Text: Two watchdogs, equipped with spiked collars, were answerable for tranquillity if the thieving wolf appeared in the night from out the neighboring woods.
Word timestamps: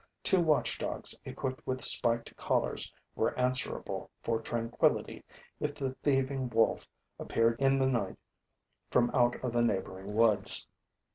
Two 0.23 0.41
watchdogs, 0.41 1.13
equipped 1.25 1.61
with 1.67 1.83
spiked 1.83 2.35
collars, 2.35 2.91
were 3.13 3.37
answerable 3.37 4.09
for 4.23 4.41
tranquillity 4.41 5.23
if 5.59 5.75
the 5.75 5.93
thieving 6.01 6.49
wolf 6.49 6.87
appeared 7.19 7.57
in 7.61 7.77
the 7.77 7.85
night 7.87 8.17
from 8.89 9.11
out 9.11 9.35
the 9.43 9.61
neighboring 9.61 10.15
woods. 10.15 10.67